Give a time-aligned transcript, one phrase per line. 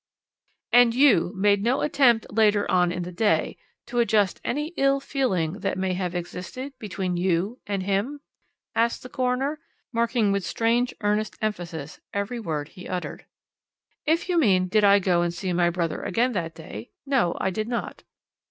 [0.73, 5.59] "'And you made no attempt later on in the day to adjust any ill feeling
[5.59, 8.19] that may have existed between you and him?'
[8.73, 9.59] asked the coroner,
[9.93, 13.27] marking with strange, earnest emphasis every word he uttered.
[14.07, 17.51] "'If you mean did I go and see my brother again that day no, I
[17.51, 18.01] did not.'